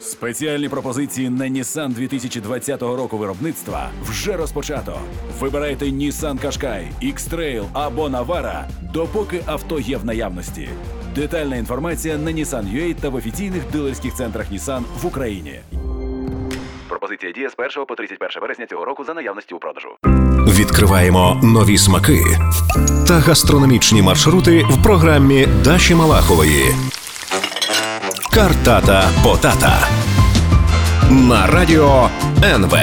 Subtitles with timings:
[0.00, 4.98] Спеціальні пропозиції на Nissan 2020 року виробництва вже розпочато.
[5.40, 10.68] Вибирайте Nissan Qashqai, X-Trail або Navara, допоки авто є в наявності.
[11.14, 15.60] Детальна інформація на Nissan.ua та в офіційних дилерських центрах Nissan в Україні.
[16.88, 19.88] Пропозиція діє з 1 по 31 вересня цього року за наявності у продажу.
[20.48, 22.20] Відкриваємо нові смаки
[23.08, 26.64] та гастрономічні маршрути в програмі Даші Малахової.
[28.34, 29.88] Картата Потата
[31.10, 32.08] на радіо
[32.58, 32.78] НВ.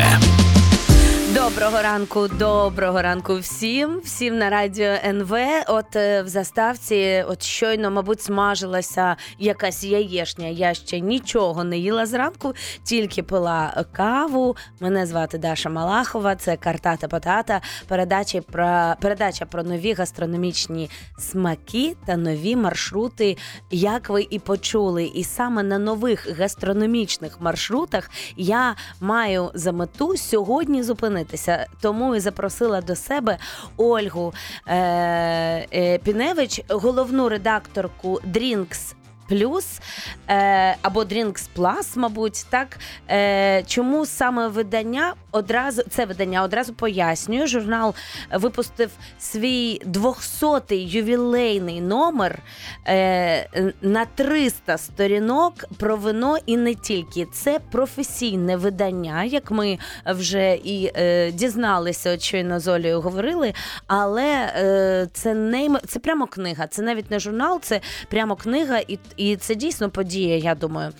[1.57, 5.33] Доброго ранку, доброго ранку всім, всім на радіо НВ.
[5.67, 10.47] От е, в заставці, от щойно, мабуть, смажилася якась яєшня.
[10.47, 14.55] Я ще нічого не їла зранку, тільки пила каву.
[14.79, 16.35] Мене звати Даша Малахова.
[16.35, 17.61] Це картата Потата.
[17.87, 23.37] Передача про передача про нові гастрономічні смаки та нові маршрути.
[23.71, 30.83] Як ви і почули, і саме на нових гастрономічних маршрутах я маю за мету сьогодні
[30.83, 31.46] зупинитися.
[31.81, 33.37] Тому і запросила до себе
[33.77, 34.33] Ольгу
[34.67, 34.75] е,
[35.73, 38.93] е, Піневич, головну редакторку Drinks
[39.29, 39.79] Плюс
[40.29, 42.77] е, або Drinks Plus, мабуть, так.
[43.09, 47.47] Е, чому саме видання одразу це видання одразу пояснюю.
[47.47, 47.95] Журнал
[48.33, 52.39] випустив свій 200-й ювілейний номер
[52.87, 57.27] е, на 300 сторінок про вино і не тільки.
[57.33, 60.91] Це професійне видання, як ми вже і
[61.31, 63.53] дізналися, от щойно з Олею говорили.
[63.87, 66.67] Але це не це прямо книга.
[66.67, 70.37] Це навіть не журнал, це прямо книга, і і це дійсно подія.
[70.37, 70.91] Я думаю.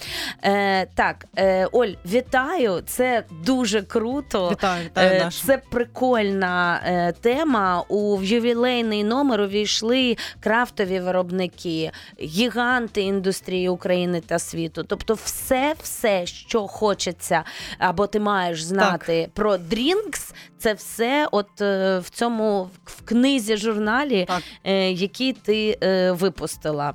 [0.43, 2.81] Е, Так, е, Оль, вітаю!
[2.85, 4.49] Це дуже круто.
[4.51, 7.83] Вітаю, вітаю, Е, Це прикольна е, тема.
[7.89, 14.83] У ювілейний номер увійшли крафтові виробники, гіганти індустрії України та світу.
[14.83, 17.43] Тобто, все, все, що хочеться,
[17.79, 24.25] або ти маєш знати про Дрінкс, це все от е, в цьому в книзі журналі,
[24.27, 24.41] Так.
[24.63, 26.93] е, який ти е, випустила.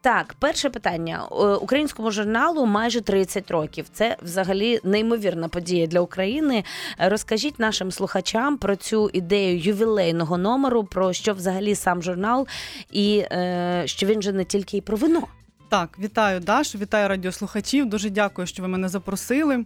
[0.00, 1.28] Так, перше питання.
[1.32, 3.86] Е, Українському журналу майже 30 років.
[3.92, 6.64] Це взагалі неймовірна подія для України.
[6.98, 12.46] Розкажіть нашим слухачам про цю ідею ювілейного номеру, про що взагалі сам журнал,
[12.90, 15.22] і е, що він же не тільки і про вино.
[15.68, 17.86] Так, вітаю Дашу, вітаю радіослухачів.
[17.86, 19.64] Дуже дякую, що ви мене запросили.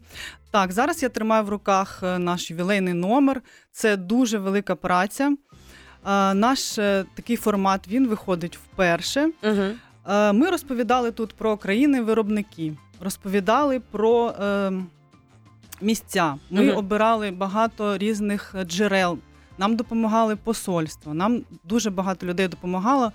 [0.50, 3.42] Так, зараз я тримаю в руках е, наш ювілейний номер.
[3.72, 5.36] Це дуже велика праця.
[6.34, 6.74] Наш
[7.14, 9.30] такий формат він виходить вперше.
[9.42, 9.62] Угу.
[10.08, 14.72] Е, Ми розповідали тут про країни-виробники, розповідали про е,
[15.80, 16.36] місця.
[16.50, 16.76] Ми Мгм.
[16.76, 19.18] обирали багато різних джерел.
[19.58, 21.14] Нам допомагали посольства.
[21.14, 23.12] Нам дуже багато людей допомагало.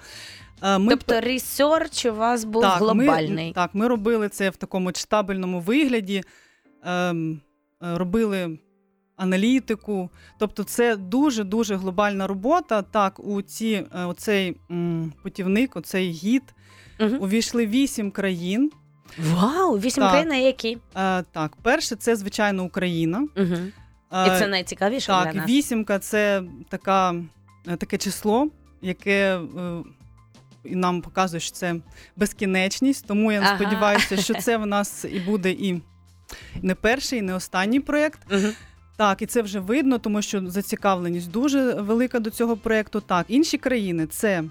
[0.63, 3.47] Е, Ми Тобто research у вас був глобальний.
[3.47, 6.23] Ми, так, ми робили це в такому читабельному вигляді,
[6.83, 7.41] ем,
[7.81, 8.59] робили
[9.15, 10.09] аналітику.
[10.37, 12.81] Тобто, це дуже дуже глобальна робота.
[12.81, 16.43] Так, у ці, оцей м, путівник, оцей гід,
[16.99, 17.17] Мгм.
[17.21, 18.71] увійшли вісім країн.
[19.17, 20.11] Вау, вісім Так.
[20.11, 20.77] країн, а які?
[20.95, 23.17] Е, так, перше, це звичайно Україна.
[23.37, 23.55] Угу.
[24.11, 25.49] Е, І це найцікавіше так, для нас.
[25.49, 27.15] вісімка це така,
[27.67, 28.47] е, таке число,
[28.81, 29.37] яке.
[29.57, 29.83] е,
[30.63, 31.75] І нам показує, що це
[32.15, 33.55] безкінечність, тому я Ага.
[33.55, 35.81] сподіваюся, що це в нас і буде і
[36.61, 38.19] не перший, і не останній проєкт.
[38.31, 38.51] Мгм.
[38.97, 43.01] Так, і це вже видно, тому що зацікавленість дуже велика до цього проєкту.
[43.01, 44.43] Так, інші країни це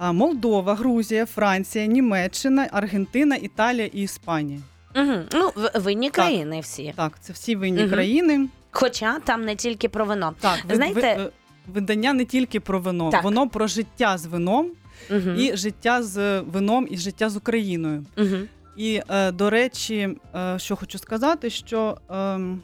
[0.00, 4.60] Молдова, Грузія, Франція, Німеччина, Аргентина, Італія і Іспанія.
[4.96, 5.12] Угу.
[5.32, 6.92] Ну, винні країни всі.
[6.96, 7.90] Так, це всі винні Мгм.
[7.90, 8.48] країни.
[8.70, 10.34] Хоча там не тільки про вино.
[10.40, 11.30] Так, ви- Знаєте- ви- е,
[11.66, 13.24] видання не тільки про вино, Так.
[13.24, 14.66] воно про життя з вином
[15.10, 15.30] Угу.
[15.30, 18.04] і життя з вином, і життя з Україною.
[18.18, 18.36] Угу.
[18.76, 22.60] І е, до речі, е, що хочу сказати, що ем,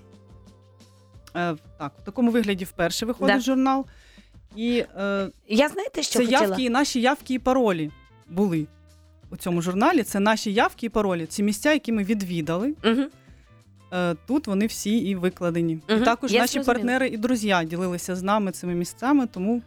[1.36, 3.42] е, так, в такому вигляді вперше виходить Да.
[3.42, 3.86] журнал.
[4.56, 6.42] І е, Я знаєте, що це хотіла?
[6.42, 7.90] явки, і наші явки і паролі
[8.28, 8.66] були
[9.30, 10.02] у цьому журналі.
[10.02, 11.26] Це наші явки і паролі.
[11.26, 12.74] Ці місця, які ми відвідали.
[12.84, 13.02] Угу.
[14.26, 15.80] Тут вони всі і викладені.
[15.88, 15.98] Угу.
[16.00, 16.74] І також я наші зрозуміла.
[16.74, 19.62] партнери і друзі ділилися з нами цими місцями, тому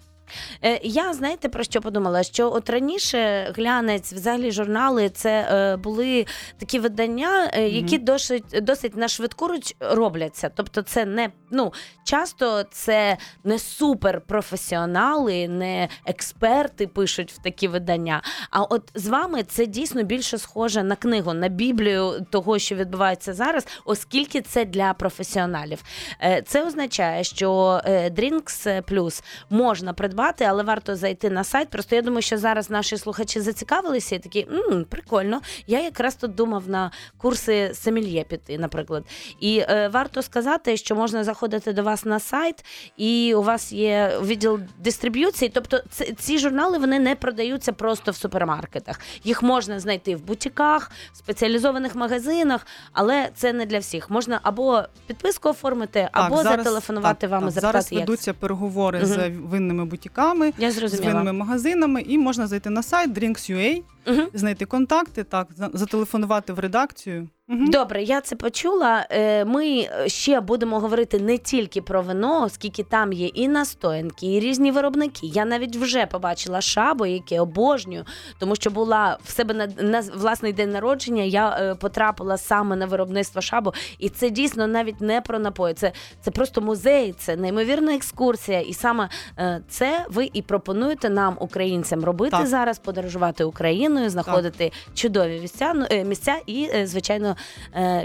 [0.83, 2.23] я знаєте про що подумала?
[2.23, 6.25] Що от раніше глянець, взагалі журнали, це е, були
[6.57, 8.05] такі видання, е, які Мгм.
[8.05, 10.51] досить досить на швидку руч робляться.
[10.55, 11.73] Тобто, це не ну
[12.03, 18.21] часто це не суперпрофесіонали, не експерти пишуть в такі видання.
[18.49, 23.33] А от з вами це дійсно більше схоже на книгу, на біблію того, що відбувається
[23.33, 25.83] зараз, оскільки це для професіоналів.
[26.21, 31.69] Е, Це означає, що е, Drinks Plus можна придбати придбати, але варто зайти на сайт.
[31.69, 35.41] Просто я думаю, що зараз наші слухачі зацікавилися і такі м прикольно.
[35.67, 39.03] Я якраз тут думав на курси Семільє піти, наприклад.
[39.39, 42.65] І е, варто сказати, що можна заходити до вас на сайт,
[42.97, 45.51] і у вас є відділ дистриб'юції.
[45.53, 48.99] Тобто, ц- ці журнали вони не продаються просто в супермаркетах.
[49.23, 54.09] Їх можна знайти в бутіках, в спеціалізованих магазинах, але це не для всіх.
[54.09, 58.33] Можна або підписку оформити, або зараз- зателефонувати так, вам і так, запитати, Зараз як ведуться
[58.33, 60.08] переговори з винними бутіками,
[60.57, 61.07] я з зрозуміла.
[61.13, 64.27] винними магазинами, і можна зайти на сайт Drinks.ua, Мгм.
[64.33, 67.27] знайти контакти, так, за- зателефонувати в редакцію.
[67.51, 69.05] Добре, я це почула.
[69.09, 74.39] Е, Ми ще будемо говорити не тільки про вино, оскільки там є і настоянки, і
[74.39, 75.27] різні виробники.
[75.27, 78.05] Я навіть вже побачила шабо, яке обожнюю,
[78.39, 81.23] тому що була в себе на, на власний день народження.
[81.23, 85.73] Я е, потрапила саме на виробництво шабо, і це дійсно навіть не про напої.
[85.73, 85.91] Це,
[86.21, 88.61] це просто музей, це неймовірна екскурсія.
[88.61, 92.47] І саме е, це ви і пропонуєте нам, українцям, робити Так.
[92.47, 97.35] зараз, подорожувати Україною, знаходити чудові місця, ну, е, місця і, е, звичайно, е,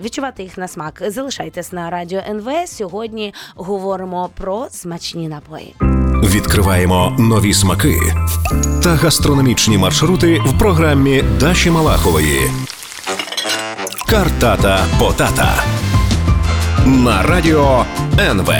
[0.00, 1.02] відчувати їх на смак.
[1.06, 2.48] Залишайтесь на радіо НВ.
[2.66, 5.74] Сьогодні говоримо про смачні напої.
[6.24, 7.96] Відкриваємо нові смаки
[8.82, 12.50] та гастрономічні маршрути в програмі Даші Малахової.
[14.08, 15.64] Картата Потата
[16.86, 17.84] на радіо
[18.18, 18.54] НВ.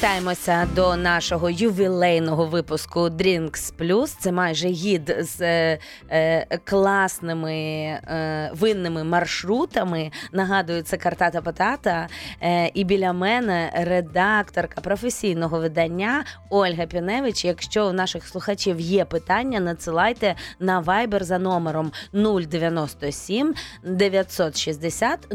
[0.00, 4.16] Повертаємося до нашого ювілейного випуску Drinks Plus.
[4.20, 5.78] Це майже гід з е,
[6.10, 10.10] е, класними е, винними маршрутами.
[10.32, 12.08] Нагадую, це картата Потата.
[12.42, 17.44] Е, і біля мене редакторка професійного видання Ольга Піневич.
[17.44, 23.54] Якщо у наших слухачів є питання, надсилайте на Viber за номером 097
[23.84, 25.26] 960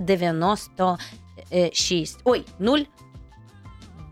[0.00, 2.18] 096.
[2.24, 2.78] Ой, 0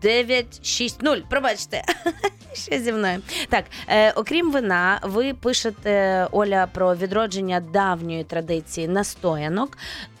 [0.01, 1.29] 960.
[1.29, 1.83] Пробачте.
[2.53, 3.21] Ще зі мною.
[3.49, 9.77] Так, е, окрім вина, ви пишете Оля про відродження давньої традиції настоянок.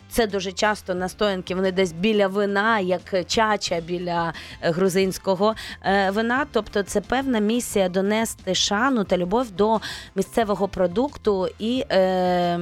[0.09, 6.45] Це дуже часто настоянки, вони десь біля вина, як чача біля е, грузинського е, вина.
[6.51, 9.81] Тобто, це певна місія донести шану та любов до
[10.15, 11.83] місцевого продукту і.
[11.91, 12.59] Е,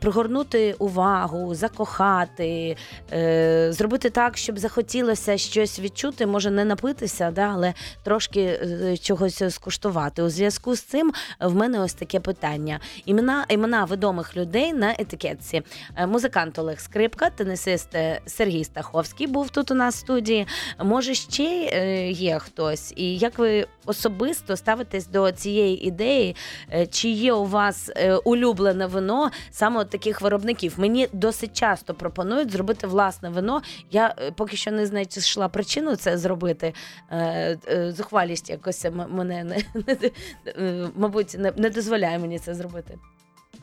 [0.00, 2.76] Пригорнути увагу, закохати,
[3.12, 9.42] е, зробити так, щоб захотілося щось відчути, може не напитися, да, але трошки е, чогось
[9.54, 10.22] скуштувати.
[10.22, 15.62] У зв'язку з цим в мене ось таке питання: імена імена відомих людей на етикетці.
[15.96, 20.46] Е, Музикант Олег Скрипка, тенісист е, Сергій Стаховський був тут у нас в студії.
[20.84, 22.92] Може, ще е, є хтось?
[22.96, 26.36] І як ви особисто ставитесь до цієї ідеї?
[26.72, 30.74] Е, Чи є у вас е, улюблене вино саме от таких виробників?
[30.76, 33.62] Мені досить часто пропонують зробити власне вино.
[33.90, 36.74] Я е, поки що не знайшла причину це зробити.
[37.10, 42.98] Е, е, Зухвалість якось мене не, не мабуть не, не дозволяє мені це зробити.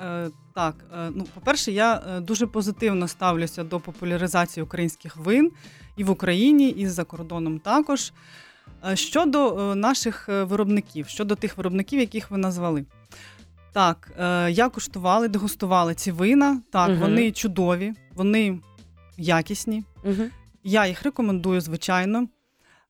[0.02, 5.52] Е, так, е, ну, по-перше, я дуже позитивно ставлюся до популяризації українських вин
[5.98, 8.14] і в Україні, і за кордоном також.
[8.94, 12.86] Щодо наших виробників, щодо тих виробників, яких ви назвали.
[13.76, 16.62] Так, е, я куштувала, дегустувала ці вина.
[16.72, 17.00] Так, Мгм.
[17.00, 18.60] вони чудові, вони
[19.18, 19.84] якісні.
[20.04, 20.24] Угу.
[20.64, 22.28] Я їх рекомендую, звичайно.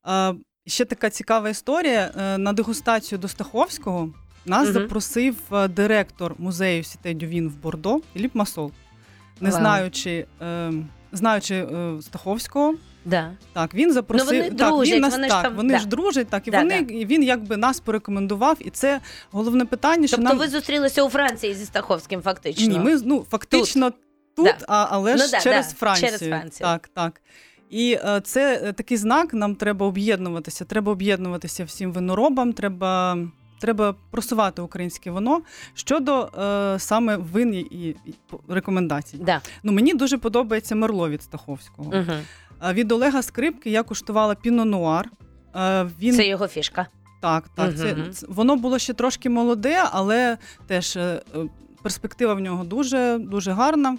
[0.08, 0.34] Е,
[0.68, 2.12] Ще така цікава історія.
[2.18, 4.10] Е, На дегустацію до Стаховського
[4.46, 4.74] нас Мгм.
[4.74, 8.72] запросив е, директор музею Сіте Дювін в Бордо Філіп Масол.
[9.42, 9.60] Не Вау.
[9.60, 10.72] знаючи, е,
[11.12, 12.74] знаючи е, Стаховського,
[13.06, 13.32] Да.
[13.54, 14.28] так він запросив.
[14.32, 15.80] Ну, вони так, дружать, він нас, вони ж там- вони да.
[15.80, 16.94] ж дружать, так і Да, вони да.
[16.94, 18.58] і він якби нас порекомендував.
[18.60, 19.00] І це
[19.32, 22.68] головне питання, що Тобто нам ви зустрілися у Франції зі Стаховським, фактично.
[22.68, 23.92] ні, ми ну фактично
[24.36, 24.58] тут, Да.
[24.68, 26.08] а, але Ну ж да, через, да, Францію.
[26.08, 26.66] через Францію.
[26.68, 27.22] Так, так.
[27.70, 29.34] І е, це е, такий знак.
[29.34, 30.66] Нам треба об'єднуватися.
[30.66, 32.54] Треба об'єднуватися всім виноробам.
[32.54, 33.18] Треба,
[33.60, 35.42] треба просувати українське вино
[35.74, 37.96] щодо е, саме вин і, і
[38.48, 39.18] рекомендацій.
[39.18, 39.42] Да.
[39.64, 41.92] Ну мені дуже подобається мерло від Стаховського.
[41.96, 42.72] Угу.
[42.74, 45.10] Від Олега Скрипки я куштувала Піно Нуар.
[45.56, 46.88] Е, Він Це його фішка.
[47.22, 47.78] так, так.
[47.78, 48.12] Це, Мгм.
[48.12, 51.40] це- воно було ще трошки молоде, але теж е, е,
[51.84, 53.98] перспектива в нього дуже, дуже гарна.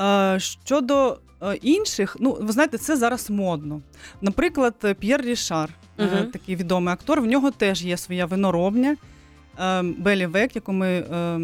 [0.00, 3.80] Е, Щодо е, інших, ну ви знаєте, це зараз модно.
[4.20, 6.26] Наприклад, е, П'єр Рішар, Мгм.
[6.26, 8.96] такий відомий актор, в нього теж є своя виноробня.
[9.60, 11.40] е, Белі Век, яку ми е,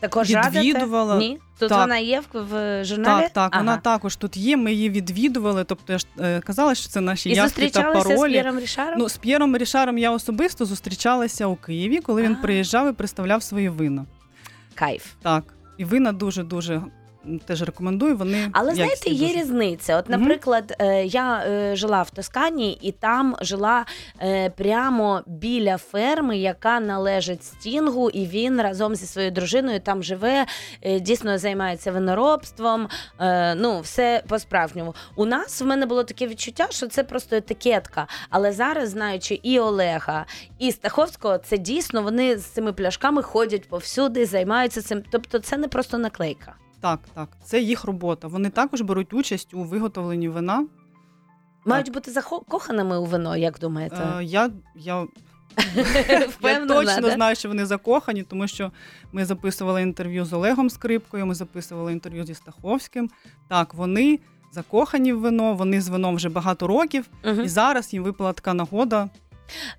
[0.00, 1.14] Також Відвідувала.
[1.14, 1.28] радите?
[1.32, 1.38] Ні?
[1.58, 1.78] Тут Так.
[1.78, 3.22] вона є в, журналі?
[3.22, 4.56] так, так, вона також тут є.
[4.56, 5.64] Ми її відвідували.
[5.64, 8.22] Тобто я ж е, казала, що це наші І явки та зустрічалися з.
[8.30, 8.94] П'єром Рішаром?
[8.98, 12.42] Ну, з П'єром Рішаром я особисто зустрічалася у Києві, коли він А.
[12.42, 14.04] приїжджав і представляв свої вина.
[14.74, 15.06] Кайф.
[15.22, 15.44] Так,
[15.78, 16.82] і вина дуже дуже
[17.44, 18.16] теж рекомендую.
[18.16, 19.40] Вони Але знаєте, є дуже.
[19.40, 19.96] різниця.
[19.98, 23.84] От, наприклад, е, я е, жила в Тоскані, і там жила
[24.22, 30.46] е, прямо біля ферми, яка належить Стінгу, і він разом зі своєю дружиною там живе,
[30.82, 32.88] е, дійсно займається виноробством.
[33.20, 34.94] е, Ну, все по-справжньому.
[35.16, 38.06] У нас в мене було таке відчуття, що це просто етикетка.
[38.30, 40.26] Але зараз, знаючи і Олега,
[40.58, 45.02] і Стаховського, це дійсно вони з цими пляшками ходять повсюди, займаються цим.
[45.10, 46.54] Тобто, це не просто наклейка.
[46.80, 48.28] Так, так, це їх робота.
[48.28, 50.66] Вони також беруть участь у виготовленні вина.
[51.64, 53.96] Мають бути закоханими у вино, як думаєте?
[54.18, 55.06] Е, я, я
[56.42, 57.10] Я точно да?
[57.14, 58.72] знаю, що вони закохані, тому що
[59.12, 63.10] ми записували інтерв'ю з Олегом Скрипкою, ми записували інтерв'ю зі Стаховським.
[63.48, 64.18] Так, вони
[64.52, 67.40] закохані в вино, вони з вином вже багато років, Мгм.
[67.42, 69.08] і зараз їм випала така нагода.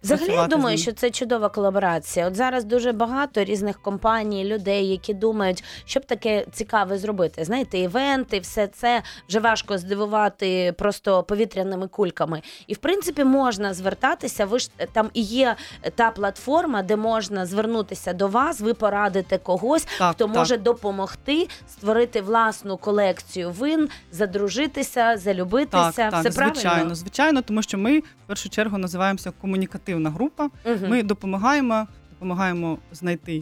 [0.03, 2.27] Взагалі, я думаю, що це чудова колаборація.
[2.27, 7.43] От зараз дуже багато різних компаній, людей, які думають, що б таке цікаве зробити.
[7.45, 12.41] Знаєте, івенти, все це вже важко здивувати просто повітряними кульками.
[12.67, 14.45] І в принципі можна звертатися.
[14.45, 15.55] Ви ж там і є
[15.95, 20.35] та платформа, де можна звернутися до вас, ви порадите когось, Так, хто так.
[20.35, 25.91] може допомогти створити власну колекцію вин, задружитися, залюбитися.
[25.91, 26.55] Так, так, все звичайно, правильно.
[26.55, 30.49] звичайно, звичайно, тому що ми в першу чергу називаємося комунікативна група.
[30.65, 30.89] Мгм.
[30.89, 33.41] Ми допомагаємо, допомагаємо знайти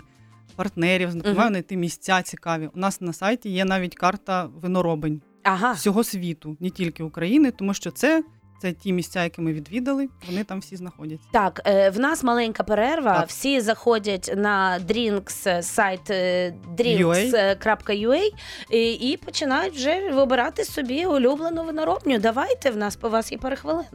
[0.56, 2.70] партнерів, допомагаємо знайти місця цікаві.
[2.76, 5.72] У нас на сайті є навіть карта виноробень Ага.
[5.72, 8.24] всього світу, не тільки України, тому що це,
[8.62, 11.28] це ті місця, які ми відвідали, вони там всі знаходяться.
[11.32, 13.20] Так, е, в нас маленька перерва.
[13.20, 13.30] Так.
[13.30, 18.32] Всі заходять на Drinks, е, сайт е, drinks.ua
[18.72, 22.20] і, і починають вже вибирати собі улюблену виноробню.
[22.20, 23.86] Давайте в нас по вас є перехвилин.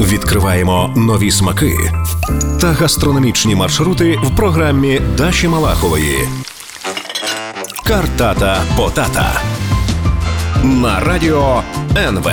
[0.00, 1.72] Відкриваємо нові смаки
[2.60, 6.28] та гастрономічні маршрути в програмі Даші Малахової.
[7.86, 9.40] Картата Потата
[10.64, 11.62] на радіо
[11.96, 12.28] НВ.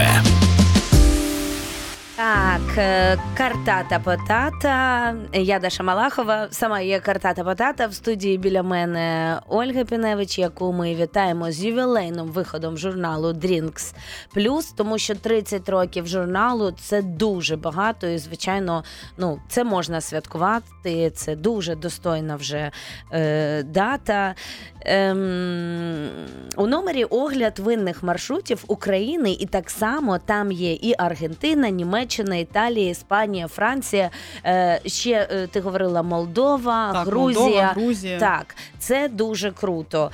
[2.68, 5.16] Так, е, картата потата.
[5.34, 6.48] Я Даша Малахова.
[6.52, 7.88] Сама є картата потата.
[7.88, 13.94] В студії біля мене Ольга Піневич, яку ми вітаємо з ювілейним виходом журналу Drinks
[14.36, 18.84] Plus, тому що 30 років журналу це дуже багато, і звичайно,
[19.18, 21.12] ну це можна святкувати.
[21.16, 22.72] Це дуже достойна вже
[23.12, 24.36] е, дата.
[24.86, 26.10] Ем,
[26.56, 32.90] у номері огляд винних маршрутів України, і так само там є і Аргентина, Німеччина, Італія,
[32.90, 34.10] Іспанія, Франція.
[34.46, 37.40] Е, ще е, ти говорила Молдова, Так, Грузія.
[37.46, 38.20] Молдова, Грузія.
[38.20, 40.12] Так, це дуже круто.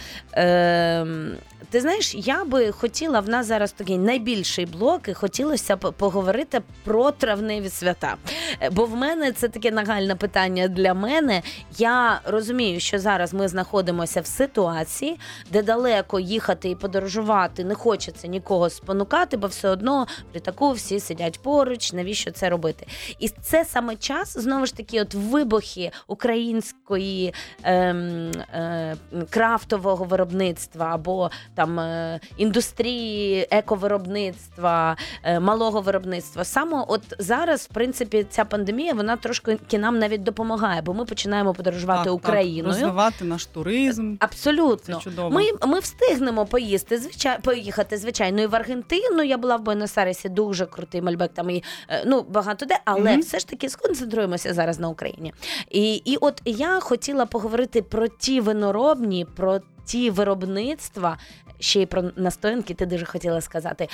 [1.75, 6.62] Ти знаєш, я би хотіла, в нас зараз такий найбільший блок, і хотілося б поговорити
[6.84, 8.15] про травневі свята.
[8.62, 11.41] Е, Бо в мене це таке нагальне питання для мене.
[11.77, 15.20] Я розумію, що зараз ми знаходимося в ситуації,
[15.51, 21.00] де далеко їхати і подорожувати не хочеться нікого спонукати, бо все одно в літаку всі
[21.00, 21.94] сидять поруч.
[21.94, 22.88] Навіщо це робити?
[23.20, 28.96] І це саме час знову ж таки, от вибухи української ем, е,
[29.29, 36.43] крафтового виробництва або там е, індустрії ековиробництва, е, малого виробництва.
[36.43, 41.53] Саме от зараз, в принципі, ця пандемія вона трошки нам навіть допомагає, бо ми починаємо
[41.53, 44.15] подорожувати Так, так, розвивати наш туризм.
[44.19, 44.95] Абсолютно.
[44.95, 45.29] Це чудово.
[45.29, 49.24] Ми, ми встигнемо поїсти, звичай, поїхати, звичайно, і в Аргентину.
[49.24, 53.22] Я була в Буенос-Айресі, дуже крутий мальбек, там і е, ну, багато де, але Мгм.
[53.22, 55.34] все ж таки сконцентруємося зараз на Україні.
[55.69, 61.18] І, і от я хотіла поговорити про ті виноробні, про ті виробництва,
[61.60, 63.88] ще й про настоянки, ти дуже хотіла сказати.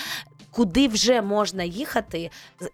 [0.52, 2.30] Куди вже можна їхати,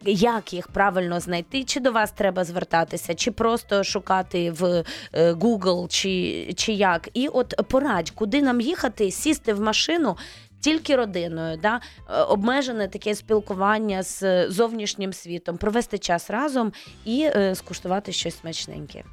[0.06, 4.84] як їх правильно знайти, чи до вас треба звертатися, чи просто шукати в
[5.14, 7.10] е, Google, чи, чи як.
[7.14, 10.18] І от порадь, куди нам їхати, сісти в машину.
[10.60, 11.82] Тільки родиною, да?
[12.10, 16.74] е, обмежене таке спілкування з е, зовнішнім світом, провести час разом
[17.06, 19.04] і скуштувати щось смачненьке.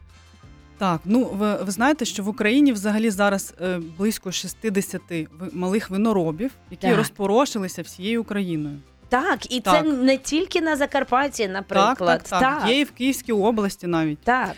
[0.78, 5.90] Так, ну ви, ви знаєте, що в Україні взагалі зараз е, близько 60 ви- малих
[5.90, 6.96] виноробів, які Так.
[6.96, 8.76] розпорошилися всією Україною.
[9.08, 9.74] Так, і Так.
[9.74, 11.96] це не тільки на Закарпатті, наприклад.
[11.98, 12.68] Так, так, так.
[12.70, 14.18] Є і в Київській області навіть.
[14.18, 14.52] так.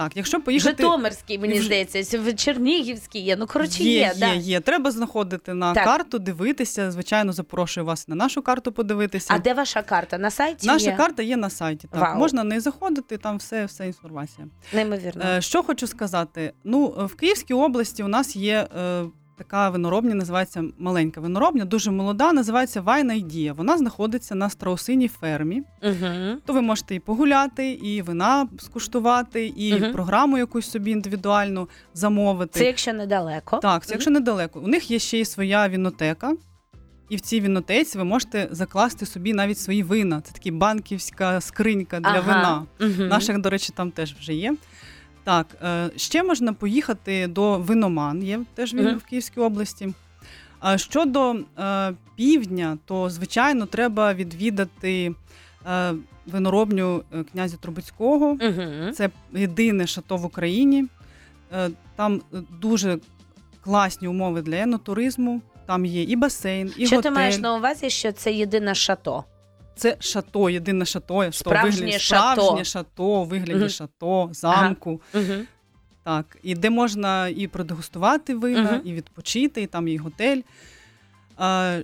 [0.00, 0.82] Так, якщо поїхати.
[0.82, 3.36] Житомирський, мені Вже- здається, в Чернігівський є.
[3.36, 3.90] Ну, коротше, є.
[3.90, 4.32] є, є, да.
[4.32, 4.60] є.
[4.60, 5.84] Треба знаходити на Так.
[5.84, 6.90] карту, дивитися.
[6.90, 9.34] Звичайно, запрошую вас на нашу карту подивитися.
[9.34, 10.18] А де ваша карта?
[10.18, 10.66] На сайті?
[10.66, 10.96] Наша є?
[10.96, 11.88] карта є на сайті.
[11.92, 12.18] Так, Вау.
[12.18, 14.48] можна не заходити, там все, все інформація.
[14.72, 15.24] Неймовірно.
[15.24, 16.52] Е, що хочу сказати?
[16.64, 19.04] Ну, в Київській області у нас є е,
[19.40, 23.52] така виноробня, називається маленька виноробня, дуже молода, називається Wine Idea.
[23.52, 25.62] Вона знаходиться на страусиній фермі.
[25.82, 26.40] Угу.
[26.46, 29.92] То ви можете і погуляти, і вина скуштувати, і Мгм.
[29.92, 32.58] програму якусь собі індивідуальну замовити.
[32.58, 33.56] Це якщо недалеко.
[33.56, 34.60] Так, це якщо недалеко.
[34.60, 36.32] У них є ще й своя вінотека.
[37.08, 40.20] І в цій вінотеці ви можете закласти собі навіть свої вина.
[40.20, 42.66] Це така банківська скринька для вина.
[42.80, 43.02] Угу.
[43.02, 44.54] Наших, до речі, там теж вже є.
[45.30, 48.98] Так, е, ще можна поїхати до Виноман, є теж він Мгм.
[48.98, 49.94] в Київській області.
[50.60, 55.14] А щодо е, півдня, то звичайно треба відвідати
[55.70, 55.94] е,
[56.26, 58.26] виноробню князя Трубецького.
[58.26, 58.92] Угу.
[58.94, 60.86] Це єдине шато в Україні.
[61.96, 62.22] Там
[62.60, 62.98] дуже
[63.64, 65.40] класні умови для енотуризму.
[65.66, 67.10] Там є і басейн, і Що готель.
[67.10, 69.24] ти маєш на увазі, що це єдине шато?
[69.80, 71.22] Це шато, єдине шато.
[71.22, 72.42] що Справжнє вигляді, шато.
[72.42, 73.68] Справжнє шато вигляді Мгм.
[73.68, 75.00] шато, замку.
[75.14, 75.24] Угу.
[76.04, 78.80] Так, і де можна і продегустувати вина, Мгм.
[78.84, 80.40] і відпочити, і там і готель.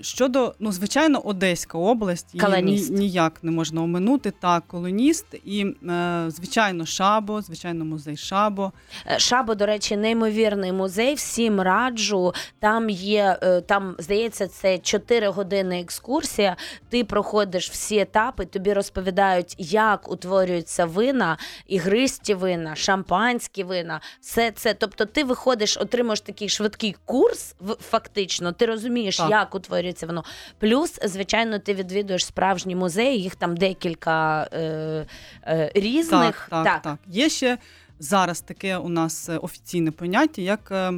[0.00, 4.30] Щодо, ну, звичайно, Одеська область, її ніяк не можна оминути.
[4.30, 8.72] Так, колоніст, і, е, звичайно, Шабо, звичайно, музей Шабо.
[9.06, 11.14] Е, Шабо, до речі, неймовірний музей.
[11.14, 12.34] Всім раджу.
[12.60, 16.56] Там є, е, там здається, це 4 години екскурсія.
[16.88, 24.00] Ти проходиш всі етапи, тобі розповідають, як утворюються вина, ігристі вина, шампанські вина.
[24.20, 24.74] Все це.
[24.74, 28.52] Тобто, ти виходиш, отримуєш такий швидкий курс, фактично.
[28.52, 29.54] Ти розумієш, Так.
[29.54, 30.24] утворюється воно.
[30.58, 33.22] Плюс, звичайно, ти відвідуєш справжні музеї.
[33.22, 35.06] Їх там декілька е,
[35.46, 36.48] е, різних.
[36.50, 37.58] Так, так, так, Є ще
[37.98, 40.92] зараз таке у нас е, офіційне поняття, як е,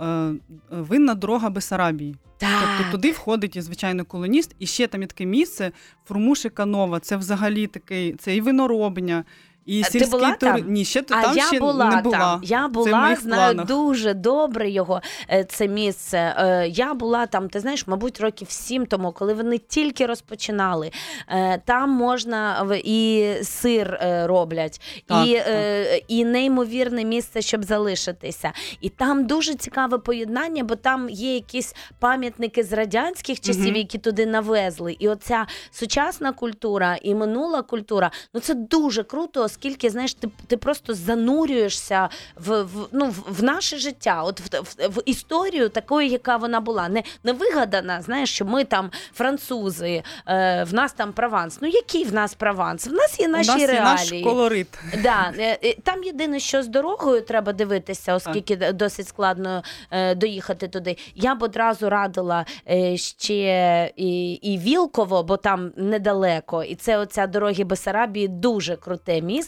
[0.00, 0.34] е,
[0.70, 2.16] винна дорога Бесарабії.
[2.38, 2.64] Так.
[2.76, 5.72] Тобто туди входить і звичайно колоніст, і ще там є таке місце
[6.04, 7.00] Фурмушика Нова.
[7.00, 9.24] Це взагалі такий, це і виноробня,
[9.66, 10.72] і ти сільський була тури- там?
[10.72, 12.18] Ні, ще А там я ще була не була.
[12.18, 12.40] там.
[12.44, 12.84] Я була,
[13.16, 13.16] знаю
[13.54, 13.66] планах.
[13.66, 15.00] дуже добре його
[15.30, 16.34] е, це місце.
[16.38, 20.90] Е, Я була там, ти знаєш, мабуть, років сім тому, коли вони тільки розпочинали.
[21.28, 26.02] Е, Там можна і сир роблять, Так, і, так.
[26.08, 28.52] і неймовірне місце, щоб залишитися.
[28.80, 33.76] І там дуже цікаве поєднання, бо там є якісь пам'ятники з радянських часів, Мгм.
[33.76, 34.96] які туди навезли.
[34.98, 40.56] І оця сучасна культура і минула культура, ну це дуже круто, оскільки знаєш, ти, ти
[40.56, 46.08] просто занурюєшся в, в, ну, в, в наше життя, от в, в, в історію такою,
[46.08, 46.88] яка вона була.
[46.88, 51.58] Не, не вигадана, знаєш, що ми там французи, е, в нас там прованс.
[51.60, 52.86] Ну який в нас прованс?
[52.86, 54.24] В нас є наші У нас є реалії.
[54.24, 54.68] наш колорит.
[55.02, 60.14] Да, е, е, там єдине, що з дорогою треба дивитися, оскільки д- досить складно е,
[60.14, 60.96] доїхати туди.
[61.14, 66.62] Я б одразу радила е, ще і, і Вілково, бо там недалеко.
[66.64, 69.41] І це оця дороги Бесарабії дуже круте місце.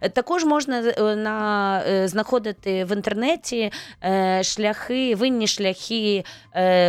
[0.00, 3.72] Е, Також можна е, на, е, знаходити в інтернеті
[4.42, 6.24] шляхи, винні шляхи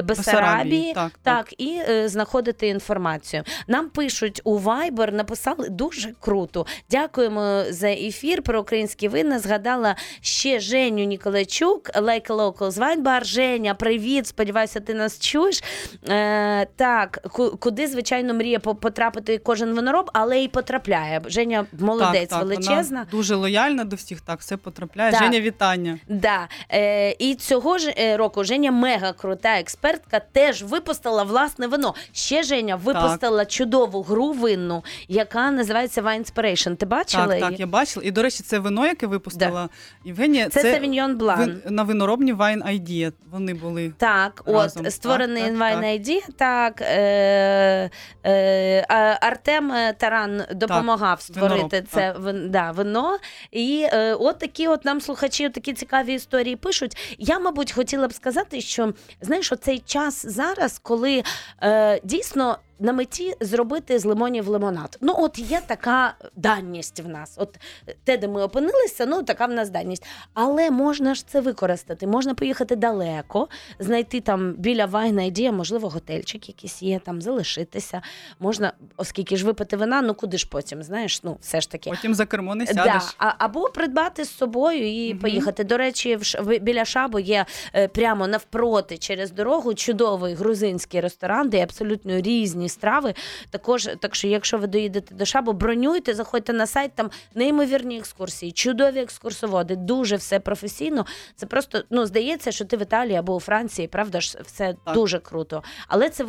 [0.04, 0.94] Бесарабії.
[0.94, 1.46] Так, так.
[1.48, 3.44] Так, і знаходити інформацію.
[3.68, 6.66] Нам пишуть у Viber, написали дуже круто.
[6.90, 9.40] Дякуємо за ефір про українські вина.
[9.40, 13.24] Згадала ще Женю Ніколайчук, Like Local з Bar.
[13.24, 14.28] Женя, привіт!
[14.28, 15.64] Сподіваюся, ти нас чуєш.
[16.10, 17.20] Е, так,
[17.60, 21.22] куди, звичайно, мріє потрапити кожен винороб, але і потрапляє.
[21.26, 23.00] Женя молодець, так, так, величезна.
[23.00, 25.12] Вона дуже лояльна до всіх, так, все потрапляє.
[25.12, 25.24] Так.
[25.24, 26.00] Женя, вітання.
[26.08, 26.48] Да.
[26.72, 31.96] Е, і цього ж е, року Женя мега крута експертка, теж випустила власне вино.
[32.12, 36.76] Ще Женя випустила чудову гру винну, яка називається Wine Inspiration.
[36.76, 38.06] Ти бачила Так, так, я бачила.
[38.06, 39.70] І, до речі, це вино, яке випустила
[40.06, 41.40] Євгенія, Це, Савіньйон Блан.
[41.40, 43.12] вин- на виноробні Wine Idea.
[43.32, 43.94] Вони були.
[43.98, 44.86] Так, Разом.
[44.86, 46.58] от створений Так, так, Invine так.
[46.58, 47.90] Так е,
[48.26, 53.18] е, Артем Таран допомагав створити винороб, це да, вино.
[53.52, 57.16] І е, от такі от нам слухачі такі цікаві історії пишуть.
[57.18, 61.24] Я, мабуть, хотіла б сказати, що знаєш, оцей час зараз, коли
[61.64, 62.58] е, дійсно.
[62.80, 64.98] На меті зробити з лимонів лимонад.
[65.02, 67.34] Ну, от є така даність в нас.
[67.38, 67.58] От
[68.04, 70.06] те, де ми опинилися, ну така в нас даність.
[70.34, 72.08] Але можна ж це використати.
[72.08, 73.48] Можна поїхати далеко,
[73.80, 78.02] знайти там біля Вайна ідея, можливо, готельчик якийсь є, там залишитися.
[78.40, 81.90] Можна, оскільки ж випити вина, ну куди ж потім, знаєш, ну все ж таки.
[81.90, 83.16] Потім за кермо не Да, сядеш.
[83.18, 85.20] а, або придбати з собою і Мгм.
[85.22, 85.64] поїхати.
[85.64, 91.64] До речі, в- біля Шабу є е, прямо навпроти через дорогу чудовий грузинський ресторан, де
[91.64, 93.14] абсолютно різні страви.
[93.50, 98.52] Також, так що, якщо ви доїдете до Шабу, бронюйте, заходьте на сайт, там неймовірні екскурсії,
[98.52, 101.06] чудові екскурсоводи, дуже все професійно.
[101.36, 104.94] Це просто ну здається, що ти в Італії або у Франції, правда ж, все Так.
[104.94, 105.64] дуже круто.
[105.88, 106.24] Але це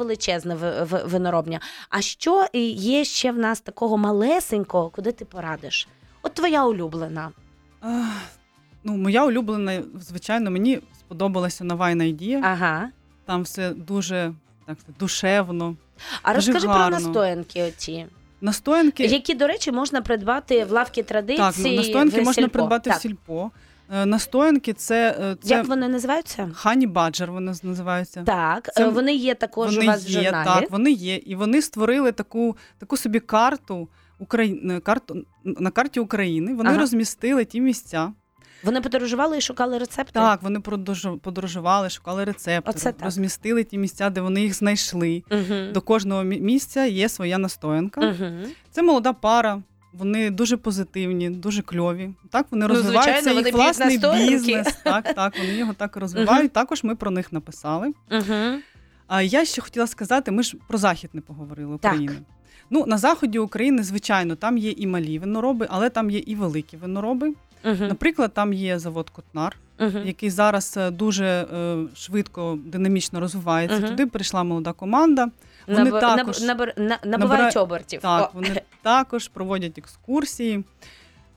[0.84, 1.60] ви- виноробня.
[1.88, 5.88] А що є ще в нас такого малесенького, куди ти порадиш?
[6.22, 7.30] От твоя улюблена.
[8.84, 11.90] Ну, моя улюблена, звичайно, мені сподобалася нова.
[12.44, 12.90] Ага.
[13.24, 14.34] Там все дуже
[14.66, 15.76] так душевно.
[16.22, 16.96] А Дуже розкажи гарно.
[16.96, 18.06] про настоянки оці,
[18.40, 21.38] Настоянки які, до речі, можна придбати в лавці традиції.
[21.38, 22.48] так, настоянки в можна сільпо.
[22.50, 22.98] придбати так.
[22.98, 23.50] в сільпо.
[23.94, 26.50] Е, Настоянки це, е, це Як вони називаються?
[26.54, 28.22] хані баджер, вони називаються.
[28.26, 30.46] Так, Це е, вони є також вони у вас в є, журналі.
[30.46, 31.16] так, вони є.
[31.16, 36.54] І вони створили таку, таку собі карту України, карту на карті України.
[36.54, 36.78] Вони Ага.
[36.78, 38.12] розмістили ті місця.
[38.62, 40.12] Вони подорожували і шукали рецепти.
[40.12, 40.60] Так, вони
[41.22, 43.04] подорожували, шукали рецепти, Оце так.
[43.04, 45.22] розмістили ті місця, де вони їх знайшли.
[45.30, 45.72] Угу.
[45.72, 48.00] До кожного місця є своя настоянка.
[48.00, 48.30] Угу.
[48.70, 49.62] Це молода пара.
[49.92, 52.10] Вони дуже позитивні, дуже кльові.
[52.30, 54.74] Так вони Ну, вони їх власний бізнес.
[54.84, 56.52] Так, так, вони його так розвивають.
[56.52, 57.92] Також ми про них написали.
[58.10, 58.58] Угу.
[59.06, 61.92] А я ще хотіла сказати: ми ж про захід не поговорили Так.
[61.92, 62.16] України.
[62.70, 66.76] Ну на заході України, звичайно, там є і малі винороби, але там є і великі
[66.76, 67.32] винороби.
[67.64, 67.74] Угу.
[67.84, 69.98] Наприклад, там є завод Котнар, Угу.
[70.04, 73.78] який зараз е, дуже е, швидко, динамічно розвивається.
[73.78, 73.88] Мгм.
[73.88, 75.28] Туди прийшла молода команда.
[75.66, 76.00] Вони Наб...
[76.00, 76.58] також наб...
[76.76, 76.98] наб...
[77.06, 78.00] набирають- обертів.
[78.00, 78.30] Так, О.
[78.34, 80.64] вони також проводять екскурсії.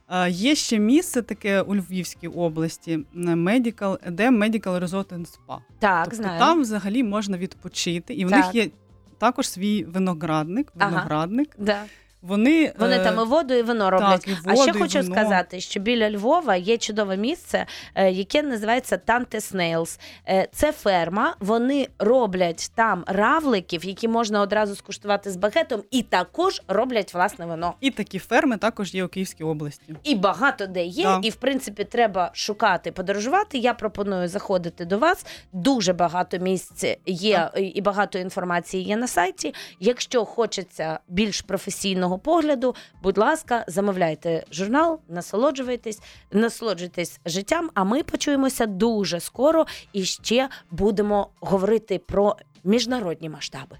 [0.10, 5.58] Е, Є ще місце таке у Львівській області, Medical, де Medical Resort and Spa.
[5.80, 6.40] так тобто знаю.
[6.40, 8.46] там взагалі можна відпочити, і в Так.
[8.46, 8.70] них є
[9.18, 10.74] також свій виноградник.
[10.78, 10.90] Ага.
[10.90, 11.50] виноградник.
[11.58, 11.84] Да.
[12.22, 14.28] Вони, Вони е, там і воду, і вино роблять.
[14.28, 15.16] і а ще і хочу вино.
[15.16, 20.00] сказати, що біля Львова є чудове місце, е, яке називається Танте Snails.
[20.30, 21.36] Е, Це ферма.
[21.40, 27.74] Вони роблять там равликів, які можна одразу скуштувати з багетом, і також роблять власне вино.
[27.82, 29.96] і такі ферми також є у Київській області.
[30.04, 31.20] І багато де є, Да.
[31.24, 33.58] і в принципі треба шукати, подорожувати.
[33.58, 35.26] Я пропоную заходити до вас.
[35.54, 39.54] Дуже багато місць є і багато інформації є на сайті.
[39.80, 46.00] Якщо хочеться більш професійного погляду, будь ласка, замовляйте журнал, насолоджуйтесь,
[46.32, 47.70] насолоджуйтесь життям.
[47.74, 53.78] А ми почуємося дуже скоро і ще будемо говорити про міжнародні масштаби.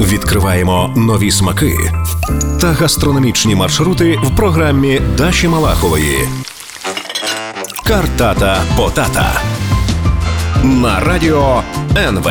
[0.00, 1.74] Відкриваємо нові смаки
[2.60, 6.28] та гастрономічні маршрути в програмі Даші Малахової.
[7.86, 9.42] Картата Потата
[10.64, 11.62] на радіо
[11.96, 12.28] НВ.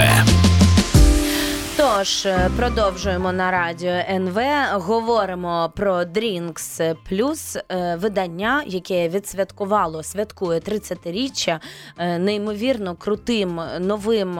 [1.98, 4.40] Тож е, продовжуємо на радіо НВ.
[4.72, 11.60] Говоримо про Drinks Plus, е, видання, яке відсвяткувало, святкує 30-річчя
[11.98, 14.40] е, неймовірно крутим новим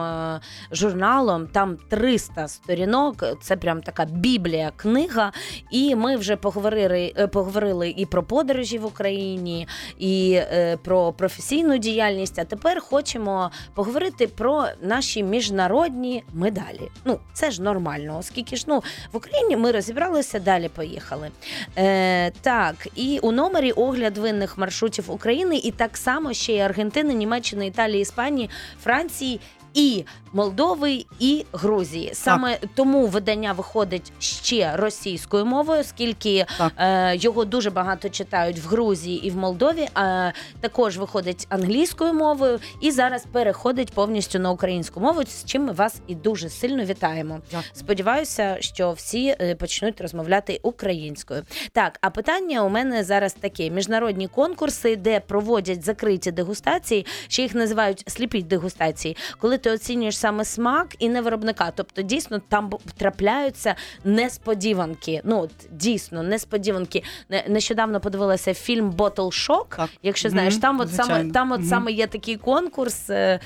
[0.72, 1.46] журналом.
[1.46, 3.24] Там 300 сторінок.
[3.42, 5.32] Це прям така біблія книга.
[5.70, 9.68] І ми вже поговорили, поговорили і про подорожі в Україні,
[9.98, 10.40] і
[10.84, 12.38] про професійну діяльність.
[12.38, 16.90] А тепер хочемо поговорити про наші міжнародні медалі.
[17.04, 18.82] Ну, це ж нормально, оскільки ж ну
[19.12, 21.30] в Україні ми розібралися, далі поїхали.
[21.76, 27.14] Е, так, і у номері огляд винних маршрутів України, і так само ще й Аргентини,
[27.14, 28.50] Німеччини, Італії, Іспанії,
[28.82, 29.40] Франції.
[29.74, 32.10] І Молдови, і Грузії.
[32.14, 39.26] Саме тому видання виходить ще російською мовою, оскільки е, його дуже багато читають в Грузії
[39.26, 39.88] і в Молдові.
[39.94, 45.72] А також виходить англійською мовою і зараз переходить повністю на українську мову, з чим ми
[45.72, 47.40] вас і дуже сильно вітаємо.
[47.50, 47.70] Дякую.
[47.72, 51.42] Сподіваюся, що всі е, почнуть розмовляти українською.
[51.72, 57.54] Так, а питання у мене зараз таке: міжнародні конкурси, де проводять закриті дегустації, ще їх
[57.54, 61.72] називають сліпі дегустації, коли ти оцінюєш саме смак і не виробника.
[61.74, 65.20] Тобто, дійсно там трапляються несподіванки.
[65.24, 67.02] Ну от дійсно несподіванки.
[67.28, 69.76] Не- Нещодавно подивилася фільм Bottle Shock.
[69.76, 69.90] Так.
[70.02, 71.68] Якщо знаєш, там от саме там, от Мгм.
[71.68, 73.40] саме є такий конкурс, е,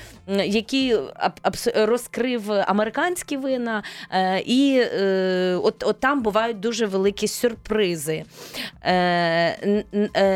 [0.45, 0.97] який
[1.75, 8.23] розкрив американські вина, е, і е, от, от там бувають дуже великі сюрпризи.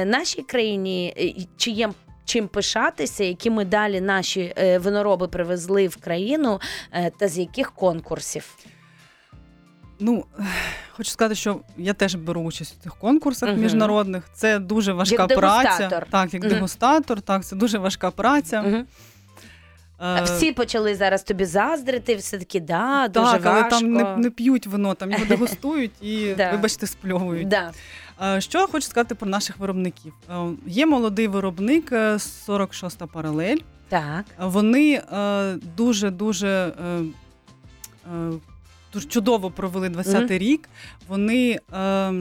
[0.05, 1.13] Нашій країні
[1.57, 1.89] чи є.
[2.27, 6.59] Чим пишатися, які медалі наші е, винороби привезли в країну,
[6.93, 8.55] е, та з яких конкурсів?
[9.99, 10.25] Ну
[10.91, 13.61] хочу сказати, що я теж беру участь у цих конкурсах Мгм.
[13.61, 14.23] міжнародних.
[14.33, 15.63] Це дуже важка Як праця.
[15.77, 16.07] дегустатор.
[16.11, 16.51] Так, як Мгм.
[16.53, 18.61] дегустатор, так, це дуже важка праця.
[18.61, 18.85] Мгм.
[20.01, 24.29] Е, Всі почали зараз тобі заздрити, все таки да, дуже так, але там не, не
[24.29, 27.47] п'ють вино, там його дегустують і, вибачте, спльовують.
[27.47, 27.71] Да.
[28.23, 30.13] Е, Що я хочу сказати про наших виробників?
[30.31, 32.13] Е, Є молодий виробник е,
[32.47, 33.57] 46-та паралель.
[33.89, 34.25] Так.
[34.39, 35.01] Вони
[35.77, 36.73] дуже дуже.
[36.81, 37.01] е,
[38.15, 38.31] е,
[39.09, 40.69] чудово провели 20-й рік.
[41.07, 42.13] Вони е,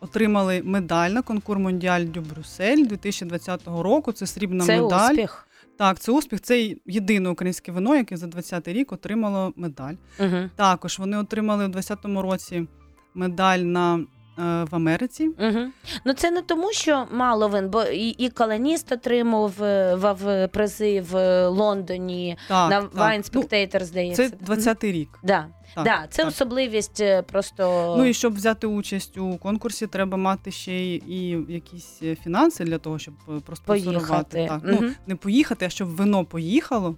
[0.00, 4.12] отримали медаль на конкур Мондіаль дю Брюссель 2020 року.
[4.12, 5.10] Це срібна Це медаль.
[5.12, 5.42] успіх.
[5.78, 6.40] Так, це успіх.
[6.40, 9.94] Це єдине українське вино, яке за 20-й рік отримало медаль.
[10.20, 10.50] Угу.
[10.56, 12.66] Також вони отримали у 2020 році
[13.14, 14.00] медаль на
[14.36, 15.28] в Америці.
[15.38, 15.60] Угу.
[16.04, 21.00] Ну це не тому, що мало вин, бо і, і колоніст отримав е, в призи
[21.00, 22.80] в Лондоні Так, на.
[22.82, 24.30] Wine Spectator, Ну, здається.
[24.30, 25.18] це 20-й рік.
[25.22, 25.46] Да.
[25.74, 26.28] Так, да, це так.
[26.30, 27.94] особливість е, просто.
[27.98, 32.64] Ну і щоб взяти участь у конкурсі, треба мати ще й і якісь е, фінанси
[32.64, 34.36] для того, щоб е, проспонсорувати.
[34.36, 34.46] Поїхати.
[34.48, 34.60] Так.
[34.64, 36.96] Ну, не поїхати, а щоб вино поїхало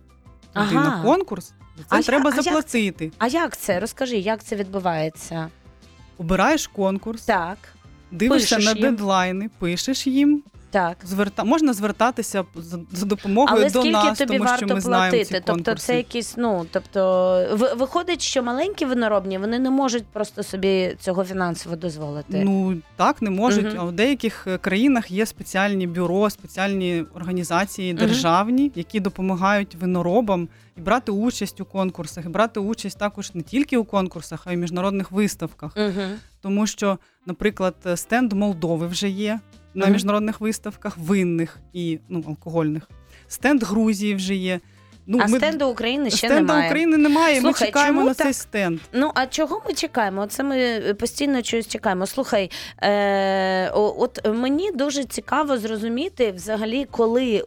[0.52, 0.72] Ага.
[0.84, 2.40] на конкурс, це А я- треба а
[2.80, 3.80] як- А як це?
[3.80, 5.48] Розкажи, як це відбувається?
[6.18, 7.58] Обираєш конкурс, Так,
[8.10, 8.90] дивишся пишеш на їм.
[8.90, 10.42] дедлайни, пишеш їм.
[10.70, 10.96] Так.
[11.04, 11.44] Зверта...
[11.44, 12.44] Можна звертатися
[12.92, 15.24] за, допомогою Але до скільки нас, тобі тому що варто ми знаємо платити?
[15.24, 15.86] ці тобто, конкурси.
[15.86, 17.00] це якісь, ну тобто,
[17.52, 22.42] ви- виходить, що маленькі виноробні вони не можуть просто собі цього фінансово дозволити.
[22.44, 23.66] Ну так не можуть.
[23.66, 23.76] Мгм.
[23.78, 28.06] А в деяких е, країнах є спеціальні бюро, спеціальні організації Мгм.
[28.06, 33.76] державні, які допомагають виноробам і брати участь у конкурсах, і брати участь також не тільки
[33.76, 35.76] у конкурсах, а й в міжнародних виставках.
[35.76, 36.02] Угу.
[36.40, 39.40] Тому що, наприклад, е, стенд Молдови вже є
[39.78, 42.88] на міжнародних виставках, винних і ну, алкогольних.
[43.28, 44.60] Стенд Грузії вже є.
[45.10, 46.68] Ну, а стенду України ще стенду немає.
[46.68, 47.40] України немає.
[47.40, 48.80] Слухай, ми чекаємо чому на цей стенд.
[48.92, 50.26] Ну а чого ми чекаємо?
[50.26, 52.06] Це ми е, постійно чогось чекаємо.
[52.06, 52.50] Слухай,
[52.82, 57.40] е, от мені дуже цікаво зрозуміти взагалі, коли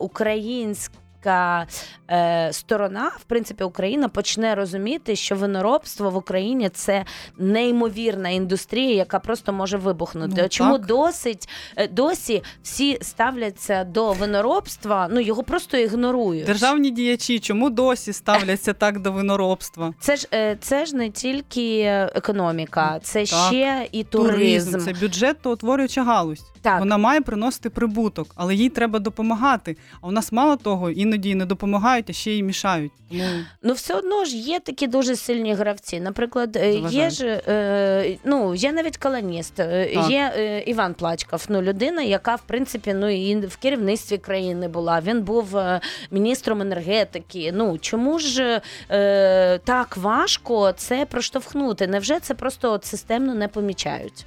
[1.25, 1.67] українська.
[2.11, 7.05] Е, сторона, в принципі, Україна почне розуміти, що виноробство в Україні це
[7.37, 10.41] неймовірна індустрія, яка просто може вибухнути.
[10.41, 10.85] Ну, Чому так.
[10.85, 15.07] досить е, досі всі ставляться до виноробства?
[15.11, 16.45] Ну його просто ігнорують.
[16.45, 19.93] Державні діячі чому досі ставляться так до виноробства?
[19.99, 21.81] Це ж е, це ж не тільки
[22.15, 23.47] економіка, це Так.
[23.53, 24.71] ще і туризм.
[24.71, 26.43] Туризм це бюджетоутворююча галузь.
[26.61, 26.79] Так.
[26.79, 29.77] Вона має приносити прибуток, але їй треба допомагати.
[30.01, 32.91] А у нас мало того, іноді не допомагають, а ще й мішають.
[33.09, 33.23] Тому
[33.63, 35.99] Ну все одно ж є такі дуже сильні гравці.
[35.99, 40.09] Наприклад, е, є ж е, ну є навіть колоніст, е, Так.
[40.09, 45.01] є е, Іван Плачков, ну людина, яка в принципі ну і в керівництві країни була.
[45.01, 47.51] Він був е, міністром енергетики.
[47.55, 51.87] Ну чому ж е, так важко це проштовхнути?
[51.87, 54.25] Невже це просто от системно не помічають?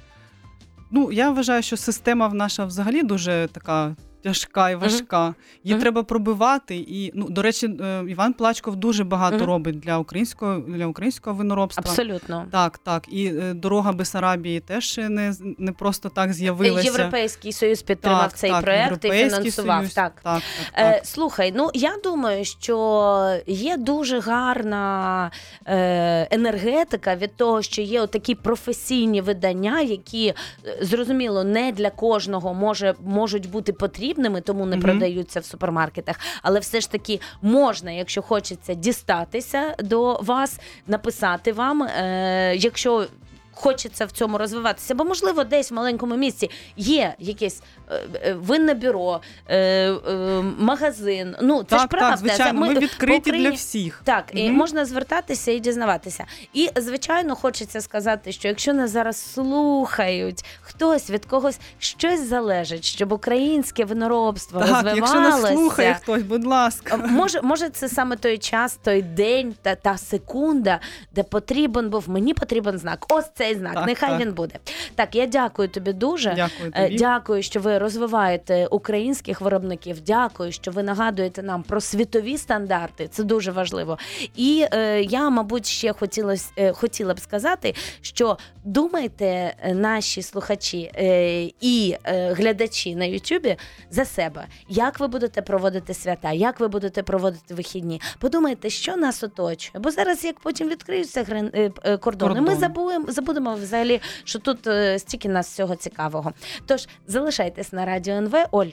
[0.91, 3.95] ну я вважаю, що система в наша взагалі дуже така.
[4.25, 5.33] Тяжка і важка,
[5.63, 6.75] її треба пробивати.
[6.75, 11.83] І ну до речі, е, Іван Плачков дуже багато робить для українського для українського виноробства.
[11.87, 12.45] Абсолютно.
[12.51, 13.05] Так, так.
[13.09, 16.85] І е, дорога Бесарабії теж не, не просто так з'явилася.
[16.85, 19.79] Європейський союз підтримав Так, цей так, проект і фінансував.
[19.79, 19.93] Союз.
[19.93, 20.13] Так.
[20.23, 20.41] так,
[20.75, 25.31] так, Е, слухай, ну я думаю, що є дуже гарна
[25.65, 30.35] е, енергетика від того, що є такі професійні видання, які е,
[30.81, 33.73] зрозуміло не для кожного може можуть бути
[34.15, 34.85] потрібними, тому не Мгм.
[34.85, 36.15] продаються в супермаркетах.
[36.41, 43.07] Але все ж таки можна, якщо хочеться дістатися до вас, написати вам, е, якщо.
[43.57, 48.73] Хочеться в цьому розвиватися, бо можливо десь в маленькому місці є якесь е, е, винне
[48.73, 51.35] бюро, е, е, магазин.
[51.41, 52.09] Ну це ж правда.
[52.09, 54.01] так, звичайно, ми, Ми- відкриті Україні- для всіх.
[54.03, 56.25] Так, і можна звертатися і дізнаватися.
[56.53, 63.11] І звичайно, хочеться сказати, що якщо нас зараз слухають, хтось від когось щось залежить, щоб
[63.11, 64.95] українське виноробство Так, розвивалося.
[64.95, 66.97] якщо нас слухає хтось, будь ласка.
[66.97, 70.79] Може, може, це саме той час, той день та та секунда,
[71.11, 73.05] де потрібен був мені потрібен знак.
[73.09, 73.73] Ось цей знак.
[73.73, 74.19] Так, Нехай так.
[74.21, 74.55] він буде.
[74.95, 76.33] Так, я дякую тобі дуже.
[76.35, 76.97] Дякую Е, тобі.
[76.97, 80.01] Дякую, що ви розвиваєте українських виробників.
[80.01, 83.07] Дякую, що ви нагадуєте нам про світові стандарти.
[83.07, 83.97] Це дуже важливо.
[84.35, 89.25] І е, я, мабуть, ще хотіла, е, хотіла б сказати, що думайте,
[89.61, 93.57] е, наші слухачі е, і е, глядачі на Ютубі
[93.91, 98.01] за себе, як ви будете проводити свята, як ви будете проводити вихідні.
[98.19, 99.79] Подумайте, що нас оточує.
[99.79, 102.55] Бо зараз, як потім відкриються кордони, ми Кордони.
[102.55, 103.05] забудемо,
[103.35, 106.33] забудемо взагалі, що тут е, стільки нас всього цікавого.
[106.65, 108.35] Тож залишайтесь на радіо НВ.
[108.51, 108.67] Оль,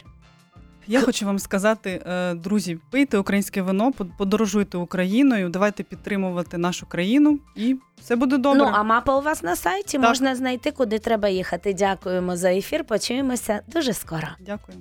[0.87, 7.38] Я хочу вам сказати, е, друзі, пийте українське вино, подорожуйте Україною, давайте підтримувати нашу країну,
[7.57, 8.59] і все буде добре.
[8.62, 10.09] ну а мапа у вас на сайті Так.
[10.09, 11.75] можна знайти, куди треба їхати.
[11.75, 12.85] Дякуємо за ефір.
[12.85, 14.29] Почуємося дуже скоро.
[14.40, 14.79] Дякую.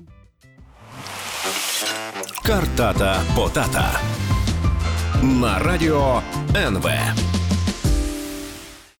[2.46, 4.00] Картата Потата
[5.24, 6.22] на радіо
[6.56, 6.88] НВ.